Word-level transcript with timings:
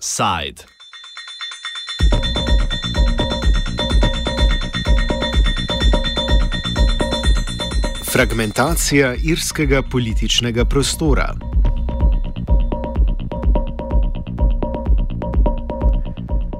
Side. 0.00 0.64
Fragmentacija 8.12 9.14
irskega 9.22 9.82
političnega 9.82 10.64
prostora. 10.64 11.47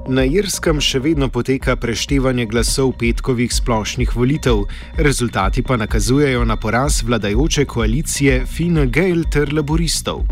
Na 0.09 0.23
Irskem 0.25 0.79
še 0.81 0.97
vedno 1.05 1.27
poteka 1.29 1.75
preštevanje 1.77 2.47
glasov 2.49 2.95
petkovih 2.97 3.51
splošnih 3.53 4.15
volitev, 4.17 4.63
rezultati 4.97 5.61
pa 5.61 5.75
nakazujejo 5.77 6.47
na 6.49 6.55
poraz 6.57 7.03
vladajoče 7.05 7.67
koalicije 7.69 8.39
Fine 8.49 8.87
Gael 8.89 9.21
ter 9.29 9.53
laboristov. 9.53 10.23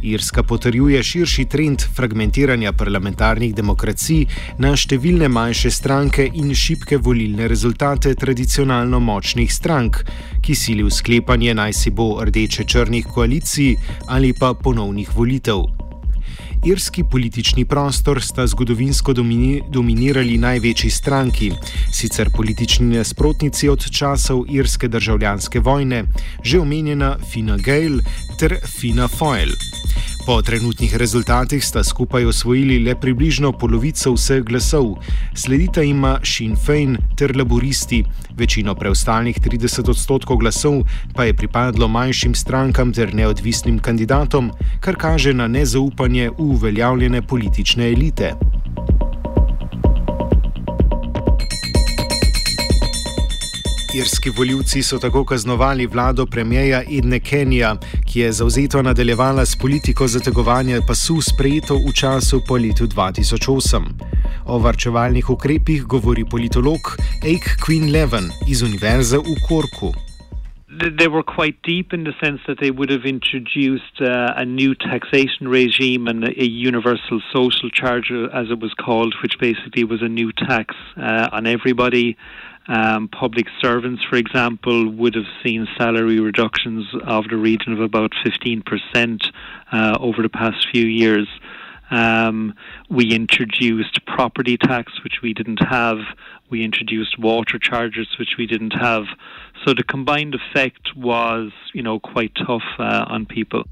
Irska 0.00 0.42
potrjuje 0.48 1.02
širši 1.04 1.44
trend 1.44 1.84
fragmentiranja 1.96 2.72
parlamentarnih 2.72 3.52
demokracij 3.52 4.24
na 4.64 4.72
številne 4.72 5.28
manjše 5.28 5.74
stranke 5.76 6.24
in 6.24 6.54
šibke 6.56 6.96
volilne 6.96 7.50
rezultate 7.52 8.14
tradicionalno 8.16 9.02
močnih 9.10 9.52
strank, 9.52 10.00
ki 10.40 10.56
sili 10.56 10.86
v 10.86 10.94
sklepanje 10.94 11.52
naj 11.58 11.76
si 11.76 11.92
bo 11.92 12.14
rdeče-črnih 12.24 13.12
koalicij 13.12 13.76
ali 14.08 14.32
pa 14.32 14.54
ponovnih 14.56 15.12
volitev. 15.12 15.77
Irski 16.66 17.04
politični 17.10 17.64
prostor 17.64 18.22
sta 18.22 18.46
zgodovinsko 18.46 19.12
domini 19.12 19.62
dominirali 19.70 20.38
največji 20.38 20.90
stranki, 20.90 21.52
sicer 21.92 22.30
politični 22.36 22.96
nasprotnici 22.96 23.68
od 23.68 23.90
časov 23.90 24.44
irske 24.50 24.88
državljanske 24.88 25.60
vojne, 25.60 26.04
že 26.42 26.60
omenjena 26.60 27.16
Fina 27.32 27.56
Gael 27.56 28.00
ter 28.38 28.56
Fina 28.66 29.08
Foyle. 29.08 29.54
Po 30.28 30.42
trenutnih 30.42 30.96
rezultatih 30.96 31.64
sta 31.64 31.80
skupaj 31.84 32.26
osvojili 32.28 32.74
le 32.84 32.92
približno 33.00 33.52
polovico 33.52 34.10
vseh 34.12 34.42
glasov, 34.44 34.90
sledita 35.34 35.82
ima 35.82 36.18
Sinn 36.20 36.56
Fein 36.66 36.98
ter 37.16 37.32
laboristi, 37.36 38.02
večino 38.36 38.74
preostalih 38.74 39.40
30 39.40 39.88
odstotkov 39.88 40.36
glasov 40.36 40.82
pa 41.16 41.24
je 41.24 41.36
pripadlo 41.36 41.88
manjšim 41.88 42.34
strankam 42.34 42.92
ter 42.92 43.14
neodvisnim 43.14 43.78
kandidatom, 43.78 44.52
kar 44.80 45.00
kaže 45.00 45.32
na 45.32 45.48
nezaupanje 45.48 46.28
v 46.28 46.34
uveljavljene 46.38 47.22
politične 47.22 47.88
elite. 47.88 48.34
Irski 53.98 54.30
voljivci 54.30 54.82
so 54.82 54.98
tako 54.98 55.24
kaznovali 55.24 55.86
vlado 55.86 56.26
premijeja 56.26 56.82
Edne 56.98 57.20
Kenija, 57.20 57.76
ki 58.12 58.20
je 58.20 58.32
zauzeto 58.32 58.82
nadaljevala 58.82 59.46
s 59.46 59.56
politiko 59.56 60.06
zategovanja 60.06 60.80
pasu 60.88 61.16
sprejeto 61.20 61.74
v 61.74 61.92
času 61.92 62.40
po 62.48 62.56
letu 62.56 62.84
2008. 62.86 63.82
O 64.46 64.58
varčevalnih 64.58 65.30
ukrepih 65.30 65.82
govori 65.82 66.24
politolog 66.30 66.80
Ake 67.18 67.50
Queen 67.64 67.90
Leven 67.92 68.30
iz 68.48 68.62
Univerze 68.62 69.18
v 69.18 69.34
Korku. 69.48 69.92
They 70.98 71.08
were 71.08 71.24
quite 71.36 71.56
deep 71.62 71.92
in 71.92 72.04
the 72.04 72.14
sense 72.22 72.40
that 72.46 72.58
they 72.60 72.70
would 72.70 72.90
have 72.90 73.04
introduced 73.04 73.96
uh, 74.00 74.42
a 74.42 74.44
new 74.44 74.74
taxation 74.74 75.48
regime 75.48 76.06
and 76.06 76.24
a 76.24 76.46
universal 76.46 77.20
social 77.34 77.68
charge, 77.70 78.12
as 78.12 78.46
it 78.50 78.60
was 78.60 78.74
called, 78.74 79.14
which 79.22 79.40
basically 79.40 79.82
was 79.82 80.02
a 80.02 80.08
new 80.08 80.30
tax 80.32 80.76
uh, 80.96 81.28
on 81.32 81.46
everybody. 81.46 82.16
Um, 82.68 83.08
public 83.08 83.46
servants, 83.62 84.04
for 84.04 84.16
example, 84.16 84.90
would 84.90 85.14
have 85.14 85.24
seen 85.42 85.66
salary 85.78 86.20
reductions 86.20 86.86
of 87.04 87.24
the 87.28 87.36
region 87.36 87.72
of 87.72 87.80
about 87.80 88.12
15% 88.24 89.30
uh, 89.72 89.96
over 89.98 90.22
the 90.22 90.28
past 90.28 90.66
few 90.70 90.84
years. 90.84 91.26
Um, 91.90 92.54
we 92.90 93.12
introduced 93.12 94.04
property 94.04 94.58
tax, 94.58 95.02
which 95.02 95.22
we 95.22 95.32
didn't 95.32 95.62
have. 95.64 95.98
We 96.50 96.62
introduced 96.62 97.18
water 97.18 97.58
charges, 97.58 98.06
which 98.18 98.36
we 98.38 98.46
didn't 98.46 98.74
have. 98.74 99.04
So 99.64 99.72
the 99.72 99.82
combined 99.82 100.34
effect 100.34 100.94
was, 100.94 101.52
you 101.72 101.82
know, 101.82 101.98
quite 101.98 102.32
tough 102.34 102.62
uh, 102.78 103.06
on 103.08 103.24
people. 103.24 103.64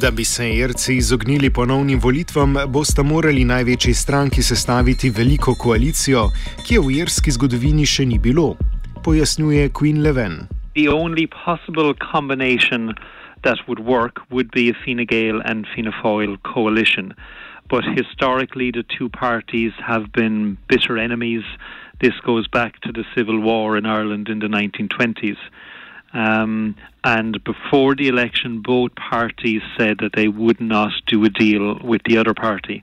Da 0.00 0.10
bi 0.10 0.24
se 0.24 0.54
Irci 0.54 0.96
izognili 0.96 1.50
ponovnim 1.50 1.98
volitvam, 2.02 2.54
boste 2.68 3.02
morali 3.02 3.44
največji 3.44 3.94
stranki 3.94 4.42
sestaviti 4.42 5.10
veliko 5.10 5.54
koalicijo, 5.54 6.22
ki 6.64 6.74
je 6.74 6.80
v 6.80 6.94
irski 7.02 7.34
zgodovini 7.36 7.84
še 7.86 8.06
ni 8.08 8.18
bilo, 8.18 8.54
pojasnjuje 9.04 9.68
Queen 9.80 10.00
Leven. 10.02 10.38
The 10.74 10.88
only 10.88 11.26
possible 11.26 11.92
combination 12.12 12.94
that 13.44 13.58
would 13.68 13.82
work 13.84 14.24
would 14.30 14.48
be 14.56 14.70
a 14.70 14.78
Fine 14.84 15.04
Gael 15.04 15.42
and 15.44 15.68
Fianna 15.74 15.92
Fáil 16.00 16.38
coalition. 16.54 17.12
But 17.68 17.84
historically, 17.84 18.70
the 18.70 18.86
two 18.96 19.10
parties 19.10 19.72
have 19.84 20.06
been 20.12 20.56
bitter 20.68 20.96
enemies. 20.96 21.44
This 22.00 22.16
goes 22.24 22.48
back 22.48 22.80
to 22.80 22.92
the 22.92 23.04
Civil 23.14 23.38
War 23.40 23.76
in 23.76 23.84
Ireland 23.84 24.28
in 24.30 24.38
the 24.38 24.48
1920s. 24.48 25.36
Um, 26.12 26.76
and 27.04 27.42
before 27.44 27.94
the 27.94 28.08
election, 28.08 28.62
both 28.62 28.94
parties 28.94 29.62
said 29.78 29.98
that 30.00 30.12
they 30.14 30.28
would 30.28 30.60
not 30.60 30.92
do 31.06 31.24
a 31.24 31.28
deal 31.28 31.78
with 31.82 32.02
the 32.04 32.18
other 32.18 32.34
party. 32.34 32.82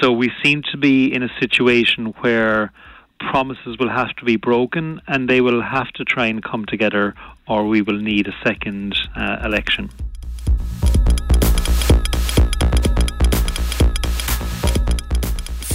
So 0.00 0.12
we 0.12 0.32
seem 0.42 0.62
to 0.72 0.76
be 0.76 1.12
in 1.12 1.22
a 1.22 1.28
situation 1.40 2.06
where 2.20 2.72
promises 3.18 3.78
will 3.78 3.88
have 3.88 4.14
to 4.16 4.24
be 4.24 4.36
broken 4.36 5.00
and 5.06 5.28
they 5.28 5.40
will 5.40 5.62
have 5.62 5.88
to 5.92 6.04
try 6.04 6.26
and 6.26 6.42
come 6.42 6.64
together, 6.66 7.14
or 7.46 7.66
we 7.66 7.82
will 7.82 7.98
need 7.98 8.26
a 8.26 8.34
second 8.44 8.96
uh, 9.14 9.38
election. 9.44 9.90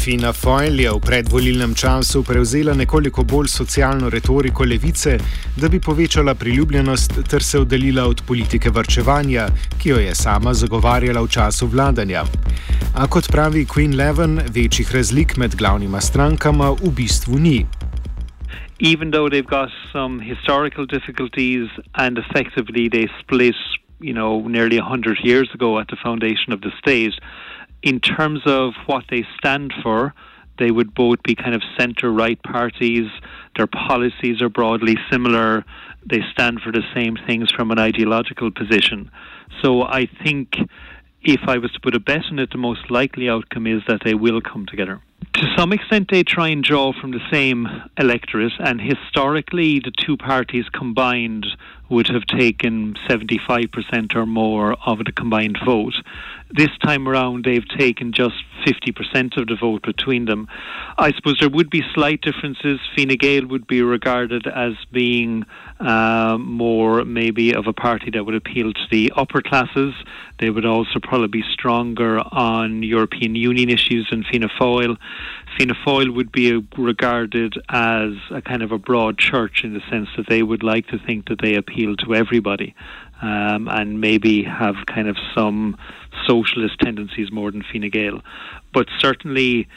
Fina 0.01 0.33
Foyle 0.33 0.81
je 0.81 0.89
v 0.89 0.97
predvolilnem 0.97 1.75
času 1.77 2.23
prevzela 2.25 2.73
nekoliko 2.73 3.21
bolj 3.23 3.47
socialno 3.53 4.09
retoriko 4.09 4.65
levice, 4.65 5.17
da 5.61 5.69
bi 5.69 5.77
povečala 5.79 6.33
priljubljenost 6.35 7.19
ter 7.29 7.43
se 7.43 7.59
oddaljila 7.59 8.07
od 8.09 8.23
politike 8.27 8.69
vrčevanja, 8.69 9.45
ki 9.77 9.89
jo 9.89 9.99
je 10.01 10.15
sama 10.15 10.53
zagovarjala 10.53 11.21
v 11.21 11.29
času 11.29 11.67
vladanja. 11.67 12.23
A 12.97 13.05
kot 13.07 13.29
pravi 13.29 13.65
Queen 13.65 13.93
Leven, 13.95 14.41
večjih 14.49 14.89
razlik 14.95 15.37
med 15.37 15.55
glavnima 15.55 16.01
strankama 16.01 16.71
v 16.71 16.89
bistvu 16.97 17.37
ni. 17.37 17.65
Even 18.79 19.11
though 19.11 19.29
they've 19.29 19.53
got 19.53 19.69
some 19.93 20.17
historical 20.17 20.85
difficulties 20.89 21.69
and 21.93 22.17
effectively 22.17 22.89
they 22.89 23.05
split, 23.21 23.61
you 23.99 24.13
know, 24.17 24.49
nearly 24.49 24.81
100 24.81 25.21
years 25.23 25.49
ago 25.53 25.79
at 25.79 25.87
the 25.93 26.01
foundation 26.01 26.49
of 26.53 26.59
the 26.65 26.73
state, 26.81 27.13
in 27.83 27.99
terms 27.99 28.41
of 28.45 28.73
what 28.85 29.05
they 29.09 29.25
stand 29.37 29.73
for, 29.81 30.13
they 30.59 30.71
would 30.71 30.93
both 30.93 31.23
be 31.23 31.35
kind 31.35 31.55
of 31.55 31.61
centre 31.77 32.11
right 32.11 32.41
parties. 32.43 33.09
Their 33.57 33.67
policies 33.67 34.41
are 34.41 34.49
broadly 34.49 34.97
similar. 35.11 35.65
They 36.05 36.21
stand 36.31 36.61
for 36.61 36.71
the 36.71 36.83
same 36.93 37.17
things 37.25 37.51
from 37.51 37.71
an 37.71 37.79
ideological 37.79 38.51
position. 38.51 39.09
So 39.61 39.81
I 39.81 40.07
think 40.23 40.55
if 41.23 41.41
I 41.47 41.57
was 41.57 41.71
to 41.71 41.79
put 41.79 41.95
a 41.95 41.99
bet 41.99 42.25
on 42.31 42.39
it, 42.39 42.51
the 42.51 42.57
most 42.57 42.89
likely 42.89 43.29
outcome 43.29 43.67
is 43.67 43.81
that 43.87 44.01
they 44.03 44.13
will 44.13 44.41
come 44.41 44.65
together. 44.65 45.01
To 45.33 45.47
some 45.55 45.71
extent, 45.71 46.09
they 46.11 46.23
try 46.23 46.49
and 46.49 46.63
draw 46.63 46.93
from 46.99 47.11
the 47.11 47.21
same 47.31 47.67
electorate, 47.97 48.53
and 48.59 48.81
historically, 48.81 49.79
the 49.79 49.91
two 49.91 50.17
parties 50.17 50.65
combined 50.73 51.45
would 51.91 52.07
have 52.07 52.25
taken 52.25 52.95
75% 53.09 54.15
or 54.15 54.25
more 54.25 54.75
of 54.85 54.99
the 54.99 55.11
combined 55.11 55.59
vote. 55.65 55.95
This 56.53 56.69
time 56.83 57.07
around, 57.07 57.45
they've 57.45 57.67
taken 57.77 58.11
just 58.13 58.35
50% 58.65 59.37
of 59.37 59.47
the 59.47 59.55
vote 59.59 59.83
between 59.83 60.25
them. 60.25 60.47
I 60.97 61.11
suppose 61.13 61.37
there 61.39 61.49
would 61.49 61.69
be 61.69 61.81
slight 61.93 62.21
differences. 62.21 62.79
Fine 62.95 63.15
Gael 63.19 63.45
would 63.47 63.67
be 63.67 63.81
regarded 63.81 64.47
as 64.47 64.73
being 64.91 65.45
uh, 65.79 66.37
more 66.39 67.05
maybe 67.05 67.55
of 67.55 67.67
a 67.67 67.73
party 67.73 68.11
that 68.11 68.25
would 68.25 68.35
appeal 68.35 68.73
to 68.73 68.81
the 68.91 69.11
upper 69.15 69.41
classes. 69.41 69.93
They 70.39 70.49
would 70.49 70.65
also 70.65 70.99
probably 71.01 71.29
be 71.29 71.43
stronger 71.53 72.19
on 72.19 72.83
European 72.83 73.35
Union 73.35 73.69
issues 73.69 74.07
than 74.09 74.23
Fianna 74.23 74.49
Fáil. 74.59 74.97
Fianna 75.57 75.75
Fáil 75.85 76.13
would 76.13 76.31
be 76.31 76.57
regarded 76.77 77.53
as 77.69 78.13
a 78.29 78.41
kind 78.41 78.61
of 78.61 78.71
a 78.71 78.77
broad 78.77 79.17
church 79.17 79.63
in 79.63 79.73
the 79.73 79.81
sense 79.89 80.09
that 80.17 80.27
they 80.27 80.43
would 80.43 80.63
like 80.63 80.87
to 80.87 80.99
think 80.99 81.29
that 81.29 81.41
they 81.41 81.55
appeal 81.55 81.80
to 81.87 82.15
everybody 82.15 82.75
um, 83.21 83.67
and 83.67 83.99
maybe 84.01 84.43
have 84.43 84.75
kind 84.87 85.07
of 85.07 85.17
some 85.35 85.77
socialist 86.27 86.79
tendencies 86.79 87.31
more 87.31 87.51
than 87.51 87.63
Fine 87.71 87.89
Gael. 87.89 88.21
But 88.73 88.87
certainly, 88.99 89.67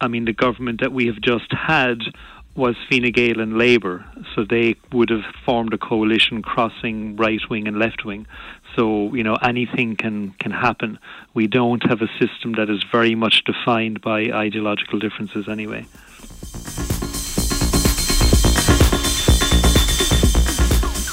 I 0.00 0.08
mean, 0.08 0.24
the 0.24 0.32
government 0.32 0.80
that 0.80 0.92
we 0.92 1.06
have 1.06 1.20
just 1.20 1.52
had 1.52 1.98
was 2.54 2.76
Fine 2.90 3.10
Gael 3.12 3.40
and 3.40 3.56
Labour, 3.56 4.04
so 4.34 4.44
they 4.44 4.76
would 4.92 5.08
have 5.10 5.24
formed 5.44 5.72
a 5.72 5.78
coalition 5.78 6.42
crossing 6.42 7.16
right 7.16 7.40
wing 7.48 7.66
and 7.66 7.78
left 7.78 8.04
wing. 8.04 8.26
So 8.76 9.14
you 9.14 9.22
know 9.22 9.36
anything 9.36 9.96
can 9.96 10.32
can 10.38 10.52
happen. 10.52 10.98
We 11.34 11.46
don't 11.46 11.82
have 11.88 12.02
a 12.02 12.08
system 12.18 12.54
that 12.54 12.68
is 12.68 12.84
very 12.90 13.14
much 13.14 13.44
defined 13.44 14.02
by 14.02 14.24
ideological 14.32 14.98
differences 14.98 15.48
anyway. 15.48 15.86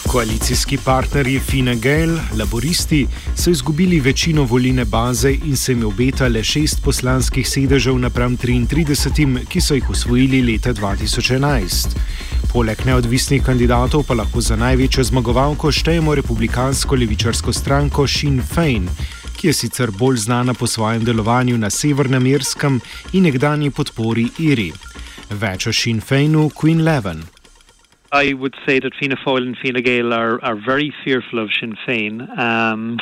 Koalicijski 0.09 0.77
partnerji 0.77 1.39
Fine 1.39 1.75
Gael, 1.75 2.17
laboristi, 2.37 3.07
so 3.35 3.49
izgubili 3.49 3.99
večino 3.99 4.43
volilne 4.43 4.85
baze 4.85 5.31
in 5.33 5.57
se 5.57 5.71
jim 5.71 5.85
obeta 5.85 6.27
le 6.27 6.43
šest 6.43 6.81
poslanskih 6.83 7.49
sedežev 7.49 7.99
napram 7.99 8.37
33, 8.37 9.45
ki 9.49 9.61
so 9.61 9.77
jih 9.77 9.89
usvojili 9.89 10.41
leta 10.41 10.73
2011. 10.73 11.87
Poleg 12.53 12.81
neodvisnih 12.85 13.43
kandidatov 13.43 14.03
pa 14.07 14.17
lahko 14.17 14.41
za 14.41 14.55
največjo 14.55 15.03
zmagovalko 15.03 15.71
štejemo 15.71 16.15
republikansko 16.15 16.95
levičarsko 16.95 17.53
stranko 17.53 18.07
Sinn 18.07 18.41
Fein, 18.41 18.89
ki 19.37 19.47
je 19.47 19.53
sicer 19.53 19.91
bolj 19.91 20.17
znana 20.17 20.53
po 20.53 20.67
svojem 20.67 21.05
delovanju 21.05 21.57
na 21.57 21.69
Severnem 21.69 22.25
Irskem 22.25 22.81
in 23.13 23.23
nekdanji 23.23 23.69
podpori 23.69 24.29
Iri. 24.39 24.71
Več 25.29 25.67
o 25.67 25.73
Sinn 25.73 26.01
Feinu 26.01 26.49
Queen 26.49 26.81
Leven. 26.81 27.38
I 28.11 28.33
would 28.33 28.55
say 28.65 28.79
that 28.79 28.93
Fianna 28.95 29.17
Fáil 29.17 29.43
and 29.43 29.57
Fine 29.57 29.83
Gael 29.83 30.13
are, 30.13 30.43
are 30.43 30.55
very 30.55 30.93
fearful 31.03 31.39
of 31.39 31.49
Sinn 31.59 31.75
Féin. 31.87 32.37
Um, 32.37 32.99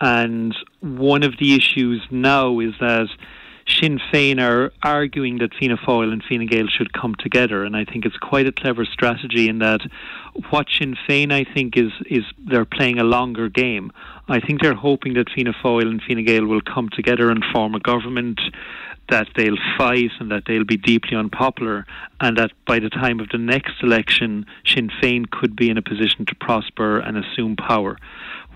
and 0.00 0.54
one 0.80 1.22
of 1.22 1.34
the 1.38 1.54
issues 1.54 2.02
now 2.10 2.60
is 2.60 2.72
that 2.80 3.08
Sinn 3.68 3.98
Féin 4.12 4.40
are 4.40 4.72
arguing 4.82 5.38
that 5.38 5.54
Fianna 5.54 5.76
Fáil 5.76 6.12
and 6.12 6.22
Fine 6.22 6.46
Gael 6.46 6.68
should 6.68 6.92
come 6.92 7.14
together, 7.16 7.64
and 7.64 7.76
I 7.76 7.84
think 7.84 8.06
it's 8.06 8.16
quite 8.16 8.46
a 8.46 8.52
clever 8.52 8.84
strategy 8.84 9.48
in 9.48 9.58
that 9.58 9.80
what 10.50 10.68
Sinn 10.70 10.96
Féin 11.08 11.32
I 11.32 11.44
think 11.52 11.76
is 11.76 11.92
is 12.06 12.24
they're 12.38 12.64
playing 12.64 12.98
a 12.98 13.04
longer 13.04 13.48
game. 13.48 13.92
I 14.28 14.40
think 14.40 14.62
they're 14.62 14.74
hoping 14.74 15.14
that 15.14 15.30
Fianna 15.30 15.52
Fáil 15.52 15.88
and 15.88 16.00
Fine 16.02 16.24
Gael 16.24 16.46
will 16.46 16.60
come 16.60 16.88
together 16.90 17.30
and 17.30 17.44
form 17.52 17.74
a 17.74 17.80
government 17.80 18.40
that 19.08 19.28
they'll 19.36 19.58
fight 19.78 20.10
and 20.18 20.30
that 20.30 20.44
they'll 20.46 20.64
be 20.64 20.76
deeply 20.76 21.16
unpopular, 21.16 21.86
and 22.20 22.36
that 22.38 22.52
by 22.66 22.78
the 22.78 22.90
time 22.90 23.20
of 23.20 23.28
the 23.30 23.38
next 23.38 23.82
election, 23.82 24.46
Sinn 24.64 24.90
Féin 25.02 25.28
could 25.30 25.56
be 25.56 25.70
in 25.70 25.78
a 25.78 25.82
position 25.82 26.24
to 26.26 26.34
prosper 26.36 26.98
and 26.98 27.16
assume 27.16 27.56
power. 27.56 27.98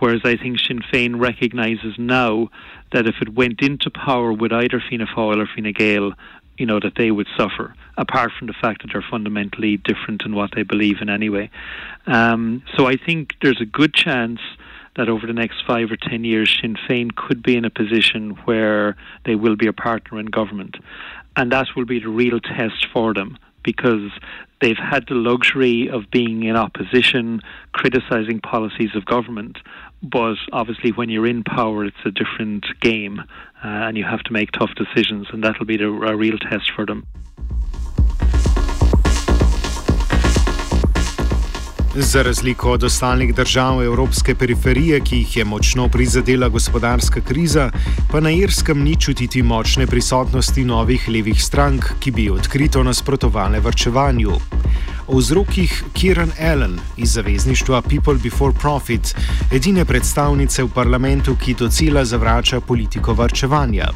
Whereas 0.01 0.23
I 0.25 0.37
think 0.37 0.59
Sinn 0.59 0.81
Féin 0.81 1.21
recognises 1.21 1.95
now 1.99 2.49
that 2.93 3.07
if 3.07 3.17
it 3.21 3.35
went 3.35 3.61
into 3.61 3.91
power 3.91 4.33
with 4.33 4.53
either 4.53 4.81
Fianna 4.81 5.07
Fáil 5.07 5.37
or 5.37 5.47
Fine 5.47 5.73
Gael, 5.73 6.15
you 6.59 6.67
know 6.67 6.81
that 6.81 6.95
they 6.97 7.11
would 7.11 7.29
suffer. 7.37 7.75
Apart 7.97 8.33
from 8.37 8.47
the 8.47 8.55
fact 8.55 8.83
that 8.83 8.91
they're 8.93 9.05
fundamentally 9.09 9.77
different 9.77 10.23
in 10.25 10.35
what 10.35 10.51
they 10.55 10.63
believe 10.63 10.97
in 11.01 11.09
anyway. 11.09 11.51
Um, 12.07 12.63
so 12.77 12.87
I 12.87 12.97
think 12.97 13.35
there's 13.43 13.61
a 13.61 13.67
good 13.67 13.95
chance 13.95 14.41
that 14.97 15.09
over 15.09 15.27
the 15.27 15.33
next 15.33 15.65
five 15.67 15.91
or 15.91 15.97
ten 15.97 16.25
years, 16.25 16.59
Sinn 16.61 16.77
Féin 16.89 17.15
could 17.15 17.43
be 17.43 17.57
in 17.57 17.65
a 17.65 17.71
position 17.71 18.31
where 18.45 18.97
they 19.25 19.35
will 19.35 19.57
be 19.57 19.67
a 19.67 19.73
partner 19.73 20.19
in 20.19 20.27
government. 20.27 20.77
And 21.37 21.53
that 21.53 21.69
will 21.77 21.85
be 21.85 22.01
the 22.01 22.09
real 22.09 22.41
test 22.41 22.87
for 22.93 23.15
them 23.15 23.39
because 23.63 24.11
they've 24.61 24.77
had 24.77 25.07
the 25.09 25.15
luxury 25.15 25.89
of 25.89 26.11
being 26.11 26.45
in 26.45 26.57
opposition, 26.57 27.41
criticising 27.73 28.41
policies 28.41 28.91
of 28.95 29.05
government. 29.05 29.59
But 30.03 30.37
obviously, 30.53 30.93
when 30.93 31.11
you're 31.11 31.27
in 31.27 31.45
power, 31.45 31.85
it's 31.85 31.97
a 32.05 32.11
different 32.11 32.65
game, 32.81 33.21
uh, 33.21 33.67
and 33.67 33.97
you 33.97 34.05
have 34.05 34.23
to 34.25 34.33
make 34.33 34.51
tough 34.53 34.71
decisions, 34.75 35.29
and 35.33 35.45
that'll 35.45 35.67
be 35.67 35.77
the, 35.77 35.89
a 35.89 36.17
real 36.17 36.39
test 36.39 36.71
for 36.75 36.87
them. 36.87 37.07
Za 41.95 42.23
razliko 42.23 42.73
od 42.73 42.85
ostalih 42.85 43.35
držav 43.35 43.83
evropske 43.83 44.35
periferije, 44.35 45.01
ki 45.01 45.17
jih 45.17 45.37
je 45.37 45.45
močno 45.45 45.89
prizadela 45.89 46.49
gospodarska 46.49 47.21
kriza, 47.21 47.71
pa 48.13 48.21
na 48.21 48.31
Irskem 48.31 48.83
ni 48.83 48.97
čutiti 49.01 49.43
močne 49.43 49.87
prisotnosti 49.87 50.65
novih 50.65 51.09
levih 51.09 51.43
strank, 51.43 51.85
ki 52.01 52.11
bi 52.11 52.31
odkrito 52.31 52.83
nasprotovale 52.83 53.61
vrčevanju. 53.61 54.31
O 55.09 55.17
vzrokih 55.17 55.83
Kieran 55.93 56.31
Allen 56.41 56.79
iz 56.97 57.13
zavezništva 57.13 57.83
People 57.83 58.19
Before 58.23 58.55
Profit, 58.61 59.15
edine 59.53 59.85
predstavnice 59.85 60.63
v 60.63 60.71
parlamentu, 60.75 61.35
ki 61.45 61.55
docela 61.59 62.05
zavrača 62.05 62.61
politiko 62.61 63.13
vrčevanja. 63.13 63.91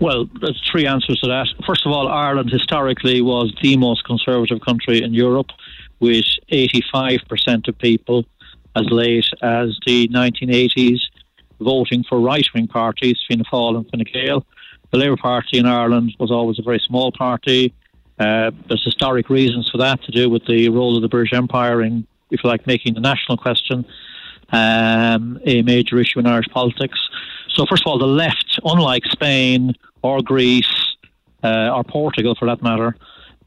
Well, 0.00 0.24
there's 0.40 0.60
three 0.72 0.86
answers 0.86 1.20
to 1.20 1.28
that. 1.28 1.46
First 1.66 1.84
of 1.84 1.92
all, 1.92 2.08
Ireland 2.08 2.50
historically 2.52 3.20
was 3.20 3.52
the 3.62 3.76
most 3.76 4.06
conservative 4.06 4.60
country 4.68 5.02
in 5.04 5.12
Europe. 5.14 5.50
With 6.00 6.24
85% 6.50 7.68
of 7.68 7.78
people 7.78 8.24
as 8.76 8.86
late 8.90 9.26
as 9.42 9.78
the 9.86 10.08
1980s 10.08 11.00
voting 11.60 12.04
for 12.08 12.20
right 12.20 12.46
wing 12.54 12.66
parties, 12.66 13.18
Fianna 13.26 13.44
Fáil 13.44 13.76
and 13.76 13.88
Fine 13.90 14.04
Gael. 14.12 14.46
The 14.90 14.98
Labour 14.98 15.16
Party 15.16 15.58
in 15.58 15.66
Ireland 15.66 16.16
was 16.18 16.30
always 16.30 16.58
a 16.58 16.62
very 16.62 16.80
small 16.84 17.12
party. 17.12 17.74
Uh, 18.18 18.50
there's 18.68 18.84
historic 18.84 19.30
reasons 19.30 19.68
for 19.70 19.78
that 19.78 20.02
to 20.04 20.12
do 20.12 20.28
with 20.28 20.44
the 20.46 20.68
role 20.68 20.96
of 20.96 21.02
the 21.02 21.08
British 21.08 21.32
Empire 21.32 21.82
in, 21.82 22.06
if 22.30 22.42
you 22.42 22.50
like, 22.50 22.66
making 22.66 22.94
the 22.94 23.00
national 23.00 23.36
question 23.36 23.84
um, 24.52 25.40
a 25.44 25.62
major 25.62 25.98
issue 25.98 26.18
in 26.18 26.26
Irish 26.26 26.48
politics. 26.48 26.98
So, 27.48 27.66
first 27.66 27.82
of 27.84 27.90
all, 27.90 27.98
the 27.98 28.06
left, 28.06 28.58
unlike 28.64 29.04
Spain 29.06 29.74
or 30.02 30.22
Greece 30.22 30.96
uh, 31.42 31.70
or 31.70 31.84
Portugal 31.84 32.34
for 32.34 32.46
that 32.46 32.62
matter, 32.62 32.96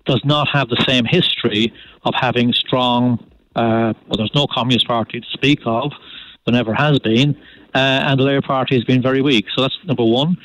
does 0.05 0.21
not 0.23 0.49
have 0.49 0.69
the 0.69 0.83
same 0.87 1.05
history 1.05 1.73
of 2.03 2.13
having 2.15 2.53
strong, 2.53 3.19
uh, 3.55 3.93
well, 4.07 4.17
there's 4.17 4.35
no 4.35 4.47
Communist 4.47 4.87
Party 4.87 5.21
to 5.21 5.27
speak 5.31 5.59
of, 5.65 5.91
there 6.45 6.53
never 6.53 6.73
has 6.73 6.99
been, 6.99 7.35
uh, 7.73 7.77
and 7.77 8.19
the 8.19 8.23
Labour 8.23 8.41
Party 8.41 8.75
has 8.75 8.83
been 8.83 9.01
very 9.01 9.21
weak. 9.21 9.45
So 9.55 9.61
that's 9.61 9.77
number 9.85 10.03
one. 10.03 10.37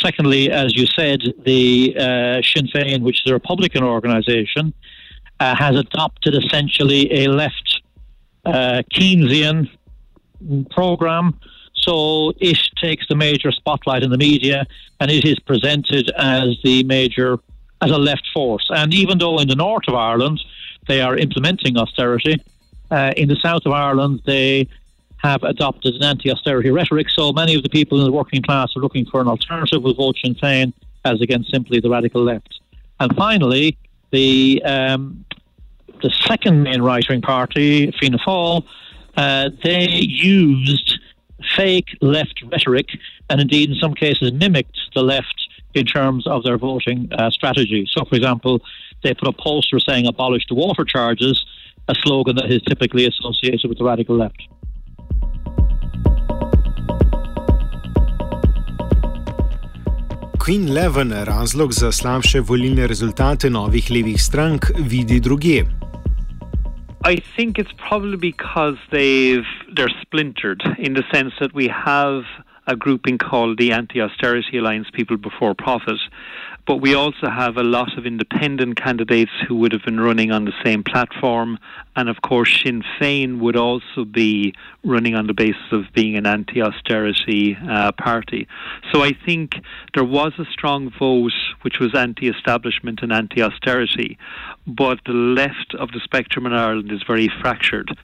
Secondly, 0.00 0.50
as 0.50 0.76
you 0.76 0.86
said, 0.86 1.20
the 1.44 1.96
uh, 1.98 2.42
Sinn 2.42 2.68
Féin, 2.68 3.02
which 3.02 3.22
is 3.24 3.30
a 3.30 3.34
Republican 3.34 3.82
organisation, 3.82 4.74
uh, 5.40 5.54
has 5.56 5.76
adopted 5.76 6.34
essentially 6.34 7.24
a 7.24 7.28
left 7.28 7.80
uh, 8.44 8.82
Keynesian 8.94 9.68
program. 10.70 11.38
So 11.74 12.32
it 12.40 12.58
takes 12.80 13.06
the 13.08 13.16
major 13.16 13.52
spotlight 13.52 14.02
in 14.02 14.10
the 14.10 14.18
media 14.18 14.66
and 15.00 15.10
it 15.10 15.24
is 15.24 15.38
presented 15.40 16.10
as 16.16 16.56
the 16.64 16.82
major 16.84 17.38
as 17.82 17.90
a 17.90 17.98
left 17.98 18.26
force. 18.32 18.66
And 18.70 18.94
even 18.94 19.18
though 19.18 19.38
in 19.38 19.48
the 19.48 19.54
north 19.54 19.84
of 19.88 19.94
Ireland 19.94 20.40
they 20.88 21.00
are 21.00 21.16
implementing 21.16 21.76
austerity, 21.76 22.42
uh, 22.90 23.12
in 23.16 23.28
the 23.28 23.36
south 23.36 23.62
of 23.66 23.72
Ireland 23.72 24.22
they 24.24 24.68
have 25.18 25.42
adopted 25.42 25.94
an 25.94 26.04
anti-austerity 26.04 26.70
rhetoric. 26.70 27.08
So 27.10 27.32
many 27.32 27.54
of 27.54 27.62
the 27.62 27.68
people 27.68 27.98
in 27.98 28.04
the 28.04 28.12
working 28.12 28.42
class 28.42 28.76
are 28.76 28.80
looking 28.80 29.06
for 29.06 29.20
an 29.20 29.28
alternative 29.28 29.82
with 29.82 29.96
vote 29.96 30.16
Sinn 30.22 30.34
Féin 30.34 30.72
as 31.04 31.20
against 31.20 31.50
simply 31.50 31.80
the 31.80 31.90
radical 31.90 32.22
left. 32.22 32.60
And 33.00 33.14
finally, 33.16 33.76
the 34.10 34.62
um, 34.64 35.24
the 36.02 36.10
second 36.26 36.62
main 36.62 36.82
right-wing 36.82 37.22
party, 37.22 37.90
Fianna 37.98 38.18
Fáil, 38.18 38.64
uh, 39.16 39.50
they 39.64 39.88
used 39.88 41.00
fake 41.56 41.96
left 42.00 42.42
rhetoric 42.50 42.88
and 43.30 43.40
indeed 43.40 43.70
in 43.70 43.76
some 43.76 43.94
cases 43.94 44.32
mimicked 44.32 44.78
the 44.94 45.02
left 45.02 45.45
in 45.76 45.86
terms 45.86 46.26
of 46.26 46.42
their 46.42 46.58
voting 46.58 47.08
uh, 47.12 47.30
strategy. 47.30 47.86
So, 47.94 48.04
for 48.04 48.16
example, 48.16 48.60
they 49.02 49.14
put 49.14 49.28
a 49.28 49.32
poster 49.32 49.78
saying 49.78 50.06
abolish 50.06 50.44
the 50.48 50.54
water 50.54 50.84
charges, 50.84 51.44
a 51.88 51.94
slogan 52.02 52.36
that 52.36 52.50
is 52.50 52.62
typically 52.62 53.06
associated 53.06 53.68
with 53.68 53.78
the 53.78 53.84
radical 53.84 54.16
left. 54.16 54.42
Quinlivan 60.46 61.12
razlog 61.24 61.72
za 61.72 61.92
slabše 61.92 62.40
volilne 62.40 62.86
rezultate 62.86 63.50
novih 63.50 63.90
levih 63.90 64.20
strank 64.20 64.70
vidi 64.78 65.20
druge. 65.20 65.64
I 67.06 67.16
think 67.36 67.58
it's 67.58 67.74
probably 67.88 68.16
because 68.16 68.78
they've 68.90 69.46
they're 69.76 69.96
splintered 70.02 70.62
in 70.78 70.94
the 70.94 71.04
sense 71.14 71.32
that 71.40 71.52
we 71.54 71.66
have 71.68 72.22
a 72.66 72.76
grouping 72.76 73.18
called 73.18 73.58
the 73.58 73.72
Anti 73.72 74.00
Austerity 74.00 74.58
Alliance 74.58 74.88
People 74.92 75.16
Before 75.16 75.54
Profit. 75.54 75.98
But 76.66 76.78
we 76.78 76.94
also 76.94 77.28
have 77.28 77.56
a 77.56 77.62
lot 77.62 77.96
of 77.96 78.06
independent 78.06 78.76
candidates 78.76 79.30
who 79.46 79.54
would 79.56 79.72
have 79.72 79.84
been 79.84 80.00
running 80.00 80.32
on 80.32 80.46
the 80.46 80.52
same 80.64 80.82
platform. 80.82 81.58
And 81.94 82.08
of 82.08 82.22
course, 82.22 82.60
Sinn 82.64 82.82
Féin 82.98 83.38
would 83.38 83.56
also 83.56 84.04
be 84.04 84.52
running 84.82 85.14
on 85.14 85.28
the 85.28 85.32
basis 85.32 85.62
of 85.70 85.84
being 85.94 86.16
an 86.16 86.26
anti 86.26 86.60
austerity 86.60 87.56
uh, 87.56 87.92
party. 87.92 88.48
So 88.92 89.04
I 89.04 89.12
think 89.12 89.52
there 89.94 90.04
was 90.04 90.32
a 90.38 90.44
strong 90.46 90.90
vote 90.98 91.32
which 91.62 91.78
was 91.78 91.94
anti 91.94 92.28
establishment 92.28 93.00
and 93.00 93.12
anti 93.12 93.42
austerity. 93.42 94.18
But 94.66 94.98
the 95.06 95.12
left 95.12 95.76
of 95.78 95.92
the 95.92 96.00
spectrum 96.02 96.46
in 96.46 96.52
Ireland 96.52 96.90
is 96.90 97.02
very 97.06 97.30
fractured. 97.40 97.96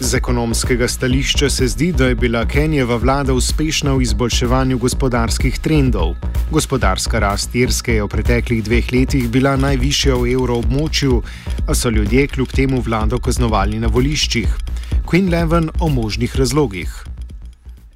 Z 0.00 0.14
ekonomskega 0.14 0.88
stališča 0.88 1.48
se 1.50 1.66
zdi, 1.66 1.92
da 1.92 2.06
je 2.06 2.14
bila 2.14 2.44
Kenijeva 2.46 2.96
vlada 2.96 3.34
uspešna 3.34 3.96
v 3.98 4.02
izboljševanju 4.02 4.78
gospodarskih 4.78 5.58
trendov. 5.58 6.14
Gospodarska 6.50 7.18
rast 7.18 7.54
Irske 7.54 7.96
je 7.96 8.04
v 8.04 8.08
preteklih 8.08 8.62
dveh 8.62 8.92
letih 8.94 9.26
bila 9.26 9.56
najvišja 9.56 10.14
v 10.14 10.30
evroobmočju, 10.38 11.18
a 11.66 11.74
so 11.74 11.90
ljudje 11.90 12.28
kljub 12.30 12.54
temu 12.54 12.78
vlado 12.80 13.18
kaznovali 13.18 13.82
na 13.82 13.90
voliščih. 13.90 14.46
Queen 15.02 15.30
Leven 15.34 15.70
o 15.80 15.88
možnih 15.88 16.36
razlogih. 16.36 16.94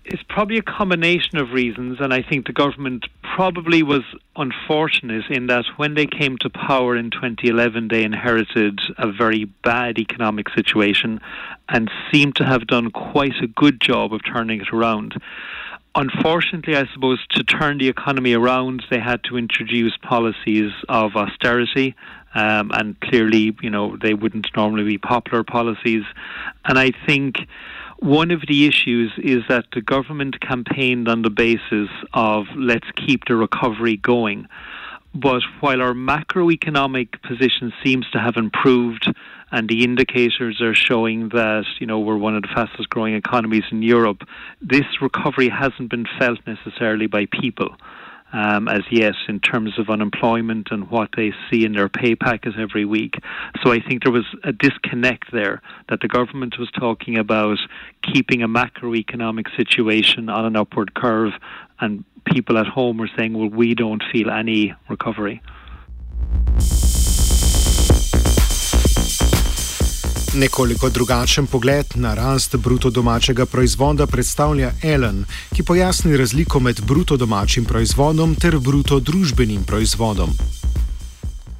It's 0.05 0.27
probably 0.27 0.59
a 0.59 0.67
combination 0.79 1.39
of 1.39 1.55
reasons, 1.55 2.01
and 2.01 2.11
I 2.11 2.23
think 2.29 2.51
the 2.51 2.57
government 2.63 3.07
probably 3.35 3.83
was 3.83 4.03
unfortunate 4.37 5.25
in 5.31 5.47
that 5.47 5.65
when 5.77 5.95
they 5.95 6.07
came 6.07 6.37
to 6.39 6.51
power 6.51 6.97
in 6.97 7.11
2011, 7.11 7.89
they 7.89 8.05
inherited 8.05 8.79
a 8.99 9.11
very 9.11 9.45
bad 9.45 9.99
economic 9.99 10.49
situation 10.51 11.19
and 11.69 11.91
seemed 12.13 12.37
to 12.37 12.45
have 12.45 12.67
done 12.67 12.91
quite 12.91 13.41
a 13.43 13.47
good 13.47 13.81
job 13.81 14.13
of 14.13 14.21
turning 14.25 14.61
it 14.61 14.71
around. 14.73 15.15
Unfortunately, 15.95 16.77
I 16.77 16.87
suppose 16.93 17.21
to 17.31 17.43
turn 17.43 17.79
the 17.79 17.89
economy 17.89 18.35
around, 18.35 18.85
they 18.91 18.99
had 18.99 19.25
to 19.25 19.39
introduce 19.39 19.97
policies 19.97 20.73
of 20.89 21.17
austerity. 21.17 21.95
Um, 22.35 22.71
and 22.73 22.99
clearly, 23.01 23.57
you 23.61 23.71
know, 23.71 23.97
they 23.97 24.15
wouldn't 24.15 24.49
normally 24.57 24.85
be 24.85 24.99
popular 24.99 25.45
policies. 25.45 26.05
And 26.65 26.79
I 26.79 26.93
think 27.07 27.37
one 27.99 28.31
of 28.31 28.43
the 28.49 28.67
issues 28.67 29.13
is 29.19 29.45
that 29.49 29.67
the 29.73 29.81
government 29.81 30.41
campaigned 30.41 31.09
on 31.09 31.23
the 31.23 31.31
basis 31.31 31.89
of 32.15 32.47
let's 32.57 32.91
keep 32.97 33.27
the 33.27 33.37
recovery 33.37 33.97
going. 33.97 34.49
But 35.15 35.43
while 35.61 35.83
our 35.83 35.93
macroeconomic 35.93 37.21
position 37.23 37.73
seems 37.85 38.09
to 38.13 38.19
have 38.19 38.37
improved 38.37 39.13
and 39.51 39.69
the 39.69 39.85
indicators 39.85 40.63
are 40.63 40.75
showing 40.75 41.29
that, 41.29 41.65
you 41.79 41.87
know, 41.87 42.01
we're 42.01 42.17
one 42.17 42.35
of 42.35 42.43
the 42.43 42.49
fastest 42.49 42.89
growing 42.89 43.15
economies 43.15 43.65
in 43.71 43.83
Europe, 43.83 44.23
this 44.63 45.03
recovery 45.03 45.51
hasn't 45.51 45.91
been 45.91 46.07
felt 46.19 46.39
necessarily 46.47 47.07
by 47.07 47.27
people 47.27 47.77
um, 48.33 48.69
as 48.69 48.83
yet 48.91 49.15
in 49.29 49.41
terms 49.41 49.79
of 49.79 49.91
unemployment 49.91 50.69
and 50.71 50.91
what 50.91 51.11
they 51.17 51.33
see 51.51 51.65
in 51.65 51.73
their 51.73 51.89
pay 51.89 52.15
packets 52.15 52.57
every 52.59 52.85
week. 52.85 53.15
So 53.63 53.73
I 53.73 53.81
think 53.81 54.05
there 54.05 54.13
was 54.13 54.27
a 54.45 54.53
disconnect 54.53 55.33
there 55.33 55.63
that 55.89 56.01
the 56.01 56.09
government 56.09 56.59
was 56.59 56.71
talking 56.71 57.19
about 57.19 57.59
keeping 58.03 58.43
a 58.43 58.49
macroeconomic 58.49 59.55
situation 59.57 60.29
on 60.29 60.45
an 60.45 60.57
upward 60.57 60.95
curve, 60.95 61.33
and 61.81 62.05
people 62.25 62.59
at 62.59 62.67
home 62.67 62.99
were 62.99 63.11
saying, 63.17 63.35
well, 63.35 63.49
we 63.49 63.75
don't 63.75 64.03
feel 64.13 64.31
any 64.31 64.75
recovery. 64.89 65.43
Nekoliko 70.35 70.89
drugačen 70.91 71.47
pogled 71.47 71.87
na 71.95 72.15
rast 72.15 72.57
bruto 72.57 72.91
domačega 72.91 73.47
proizvoda 73.47 74.07
predstavlja 74.07 74.71
Ellen, 74.83 75.25
ki 75.55 75.63
pojasni 75.63 76.17
razliko 76.17 76.61
med 76.61 76.81
bruto 76.89 77.17
domačim 77.17 77.65
proizvodom 77.65 78.33
ter 78.41 78.57
bruto 78.59 79.01
družbenim 79.01 79.67
proizvodom. 79.69 80.31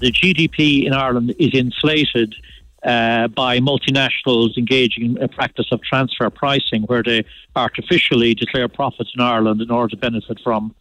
The 0.01 0.11
GDP 0.21 0.87
in 0.87 0.95
Ireland 0.95 1.35
is 1.39 1.53
inflated 1.53 2.33
uh, 2.33 3.29
by 3.43 3.61
multinationals 3.61 4.57
engaging 4.57 5.05
in 5.05 5.23
a 5.23 5.29
practice 5.29 5.69
of 5.71 5.81
transfer 5.91 6.31
pricing, 6.31 6.89
where 6.89 7.03
they 7.03 7.21
artificially 7.55 8.35
declare 8.35 8.69
profits 8.69 9.13
in 9.15 9.21
Ireland 9.21 9.61
in 9.61 9.71
order 9.71 9.91
to 9.95 10.01
benefit 10.01 10.41
from 10.43 10.75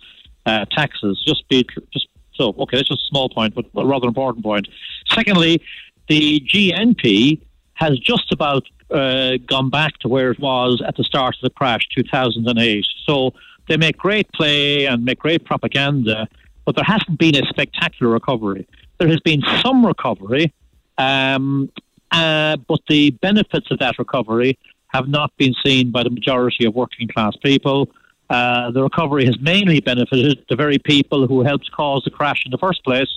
uh, 0.45 0.63
taxes. 0.71 1.21
Just 1.27 1.43
be 1.49 1.67
just 1.93 2.07
so 2.39 2.55
okay. 2.63 2.77
That's 2.77 2.87
just 2.87 3.03
a 3.03 3.11
small 3.11 3.27
point, 3.27 3.53
but 3.53 3.65
a 3.75 3.85
rather 3.85 4.07
important 4.07 4.45
point. 4.45 4.69
Secondly, 5.11 5.61
the 6.07 6.39
GNP 6.39 7.41
has 7.81 7.97
just 7.97 8.31
about 8.31 8.63
uh, 8.91 9.37
gone 9.47 9.71
back 9.71 9.97
to 9.99 10.07
where 10.07 10.29
it 10.29 10.39
was 10.39 10.83
at 10.87 10.95
the 10.97 11.03
start 11.03 11.35
of 11.35 11.41
the 11.41 11.49
crash, 11.49 11.87
2008. 11.95 12.85
So 13.07 13.33
they 13.67 13.75
make 13.75 13.97
great 13.97 14.31
play 14.33 14.85
and 14.85 15.03
make 15.03 15.19
great 15.19 15.43
propaganda, 15.45 16.27
but 16.63 16.75
there 16.75 16.85
hasn't 16.85 17.17
been 17.17 17.35
a 17.35 17.45
spectacular 17.47 18.11
recovery. 18.11 18.67
There 18.99 19.07
has 19.07 19.19
been 19.21 19.41
some 19.63 19.83
recovery, 19.83 20.53
um, 20.99 21.71
uh, 22.11 22.57
but 22.57 22.81
the 22.87 23.11
benefits 23.11 23.71
of 23.71 23.79
that 23.79 23.97
recovery 23.97 24.59
have 24.89 25.07
not 25.07 25.35
been 25.37 25.55
seen 25.65 25.89
by 25.89 26.03
the 26.03 26.11
majority 26.11 26.65
of 26.65 26.75
working 26.75 27.07
class 27.07 27.35
people. 27.37 27.89
Uh, 28.29 28.69
the 28.69 28.83
recovery 28.83 29.25
has 29.25 29.39
mainly 29.41 29.79
benefited 29.79 30.45
the 30.49 30.55
very 30.55 30.77
people 30.77 31.25
who 31.25 31.41
helped 31.41 31.71
cause 31.71 32.03
the 32.03 32.11
crash 32.11 32.45
in 32.45 32.51
the 32.51 32.59
first 32.59 32.83
place 32.83 33.09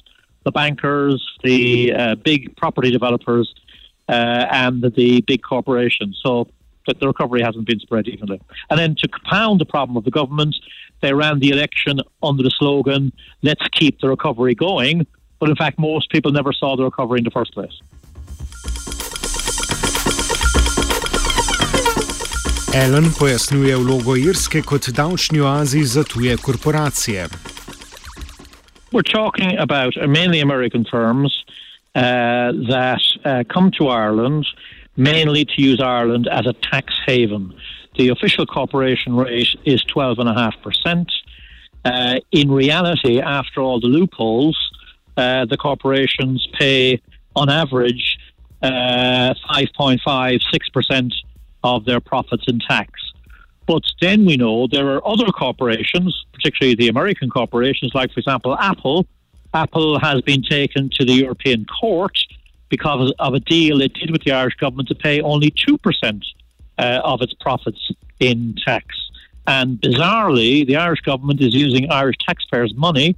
the 0.45 0.53
bankers, 0.53 1.27
the 1.43 1.93
uh, 1.93 2.15
big 2.17 2.55
property 2.57 2.91
developers, 2.91 3.53
uh, 4.09 4.47
and 4.51 4.83
the 4.83 5.21
big 5.23 5.43
corporations. 5.43 6.21
So 6.23 6.49
but 6.87 7.01
the 7.01 7.07
recovery 7.07 7.43
hasn't 7.43 7.67
been 7.67 7.81
spread 7.81 8.09
evenly. 8.09 8.41
And 8.71 8.79
then 8.79 8.95
to 8.97 9.09
compound 9.09 9.61
the 9.61 9.65
problem 9.65 9.97
of 9.97 10.05
the 10.05 10.11
government, 10.11 10.55
they 11.01 11.13
ran 11.13 11.39
the 11.41 11.51
election 11.51 12.01
under 12.23 12.43
the 12.43 12.51
slogan, 12.51 13.13
let's 13.43 13.67
keep 13.69 14.01
the 14.01 14.09
recovery 14.09 14.55
going. 14.55 15.07
But 15.39 15.49
in 15.51 15.57
fact, 15.57 15.79
most 15.79 16.11
people 16.11 16.33
never 16.33 16.53
saw 16.53 16.77
the 16.77 16.85
recovery 16.85 17.19
in 17.19 17.25
the 17.25 17.31
first 17.31 17.53
place. 17.53 17.81
Allen 22.75 23.05
pojasnjuje 23.19 23.77
vlogo 23.77 24.17
Irske 24.17 24.63
kot 24.63 24.89
davčni 24.89 25.41
oazi 25.41 25.85
za 25.85 26.05
tuje 26.05 26.37
korporacije. 26.37 27.29
We're 28.93 29.13
talking 29.13 29.59
about 29.59 29.97
mainly 30.09 30.41
American 30.41 30.85
firms 30.91 31.44
that 31.95 33.01
uh, 33.25 33.45
come 33.49 33.71
to 33.79 33.89
Ireland 33.89 34.47
mainly 34.97 35.45
to 35.45 35.61
use 35.61 35.81
Ireland 35.81 36.29
as 36.31 36.47
a 36.47 36.53
tax 36.53 36.95
haven. 37.07 37.55
The 37.97 38.09
official 38.09 38.47
corporation 38.47 39.17
rate 39.17 39.49
is 39.65 39.85
12.5%. 39.85 41.07
Uh, 41.85 42.21
in 42.33 42.51
reality, 42.51 43.21
after 43.21 43.61
all 43.61 43.81
the 43.81 43.87
loopholes, 43.87 44.57
uh, 45.17 45.45
the 45.45 45.57
corporations 45.57 46.47
pay 46.59 47.01
on 47.37 47.51
average 47.51 48.19
uh, 48.63 49.35
5.5, 49.51 50.01
6% 50.07 51.13
of 51.63 51.85
their 51.85 52.01
profits 52.01 52.45
in 52.49 52.59
tax. 52.61 52.91
But 53.67 53.83
then 54.01 54.27
we 54.27 54.37
know 54.37 54.67
there 54.67 54.89
are 54.95 55.07
other 55.07 55.27
corporations, 55.27 56.25
particularly 56.33 56.75
the 56.75 56.89
American 56.89 57.31
corporations, 57.31 57.93
like, 57.95 58.13
for 58.13 58.21
example, 58.21 58.57
Apple, 58.59 59.07
Apple 59.55 60.01
has 60.01 60.21
been 60.23 60.43
taken 60.43 60.91
to 60.91 61.05
the 61.05 61.13
European 61.13 61.65
Court 61.65 62.19
because 62.69 63.13
of 63.21 63.35
a 63.35 63.41
deal 63.41 63.81
it 63.81 63.95
did 63.95 64.11
with 64.11 64.25
the 64.25 64.33
Irish 64.33 64.57
government 64.57 64.89
to 64.89 64.97
pay 64.97 65.21
only 65.21 65.51
2% 65.53 66.23
uh, 66.77 67.01
of 67.05 67.23
its 67.23 67.33
profits 67.35 67.93
in 68.19 68.57
tax. 68.65 68.87
And 69.47 69.81
bizarrely, 69.81 70.67
the 70.67 70.77
Irish 70.77 71.03
government 71.03 71.41
is 71.41 71.55
using 71.55 71.91
Irish 71.91 72.17
taxpayers' 72.27 72.75
money 72.75 73.17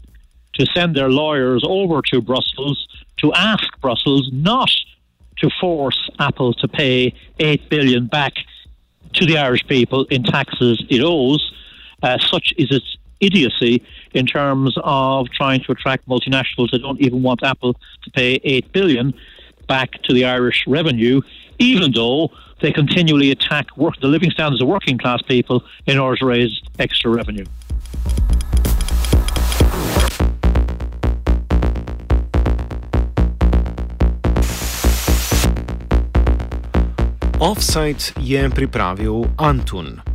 to 0.54 0.66
send 0.74 0.94
their 0.94 1.08
lawyers 1.08 1.64
over 1.66 2.02
to 2.10 2.20
Brussels 2.20 2.86
to 3.18 3.32
ask 3.32 3.64
Brussels 3.80 4.28
not 4.32 4.70
to 5.38 5.50
force 5.60 6.10
Apple 6.18 6.52
to 6.54 6.68
pay 6.68 7.14
8 7.38 7.68
billion 7.70 8.06
back 8.06 8.34
to 9.14 9.24
the 9.24 9.38
Irish 9.38 9.66
people 9.66 10.04
in 10.06 10.22
taxes 10.22 10.84
it 10.90 11.00
owes. 11.02 11.52
Uh, 12.02 12.18
such 12.18 12.52
is 12.58 12.70
its 12.70 12.96
idiocy 13.20 13.82
in 14.12 14.26
terms 14.26 14.76
of 14.82 15.28
trying 15.30 15.62
to 15.64 15.72
attract 15.72 16.06
multinationals 16.08 16.70
that 16.70 16.80
don't 16.80 17.00
even 17.00 17.22
want 17.22 17.42
Apple 17.42 17.74
to 18.02 18.10
pay 18.10 18.40
8 18.44 18.72
billion 18.72 19.14
back 19.66 20.02
to 20.04 20.12
the 20.12 20.24
Irish 20.24 20.64
revenue, 20.66 21.20
even 21.58 21.92
though 21.92 22.30
they 22.60 22.72
continually 22.72 23.30
attack 23.30 23.76
work, 23.76 23.94
the 24.00 24.06
living 24.06 24.30
standards 24.30 24.62
of 24.62 24.68
working 24.68 24.98
class 24.98 25.20
people 25.22 25.64
in 25.86 25.98
order 25.98 26.16
to 26.16 26.26
raise 26.26 26.62
extra 26.78 27.10
revenue. 27.10 27.44
Offside 37.38 38.00
je 38.24 38.48
pripravil 38.48 39.28
Antun. 39.36 40.06